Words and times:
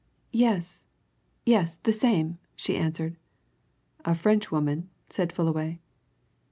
"Yes 0.33 0.87
yes, 1.45 1.77
the 1.77 1.93
same!" 1.93 2.39
she 2.55 2.75
answered. 2.75 3.17
"A 4.03 4.15
Frenchwoman?" 4.15 4.89
said 5.11 5.31
Fullaway. 5.31 5.77